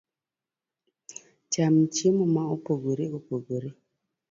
Cham 1.51 1.75
chiemo 1.93 2.25
ma 2.33 2.43
opogore 2.55 3.05
opogore 3.17 3.69